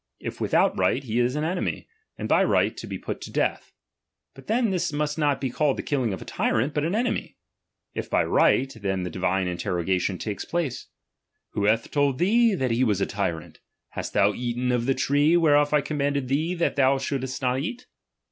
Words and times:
If 0.19 0.41
without 0.41 0.75
right, 0.79 1.03
he 1.03 1.19
is 1.19 1.35
an 1.35 1.43
enemy, 1.43 1.87
and 2.17 2.27
by 2.27 2.43
right 2.43 2.75
to 2.75 2.87
be 2.87 2.97
put 2.97 3.21
to 3.21 3.31
death; 3.31 3.71
but 4.33 4.47
then 4.47 4.71
this 4.71 4.91
must 4.91 5.19
not 5.19 5.39
"be 5.39 5.51
called 5.51 5.77
the 5.77 5.83
killing 5.83 6.11
a 6.11 6.17
tyrant, 6.17 6.73
but 6.73 6.83
an 6.83 6.95
enemy. 6.95 7.37
If 7.93 8.09
\rf 8.09 8.27
right, 8.27 8.73
then 8.81 9.03
the 9.03 9.11
divine 9.11 9.47
interrogation 9.47 10.17
takes 10.17 10.43
place: 10.43 10.87
Who 11.51 11.65
hath 11.65 11.91
told 11.91 12.17
thee 12.17 12.55
that 12.55 12.71
he 12.71 12.83
was 12.83 12.99
a 12.99 13.05
tyrant 13.05 13.59
9 13.91 13.91
Hast 13.91 14.15
ikou 14.15 14.35
eaten 14.35 14.71
of 14.71 14.87
the 14.87 14.95
tree, 14.95 15.37
whereof 15.37 15.71
I 15.71 15.81
commajided 15.81 16.29
thee 16.29 16.55
that 16.55 16.77
thou 16.77 16.97
shouldst 16.97 17.43
not 17.43 17.59
eat 17.59 17.85